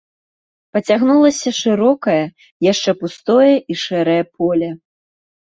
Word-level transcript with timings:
Пацягнулася 0.77 1.49
шырокае, 1.61 2.25
яшчэ 2.71 2.91
пустое 3.05 3.53
і 3.53 3.73
шэрае 3.85 4.21
поле. 4.35 4.69